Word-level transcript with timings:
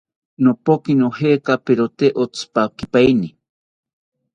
Nopoki 0.47 0.91
nojekaperote 1.01 2.07
otzipakipaeni 2.25 3.29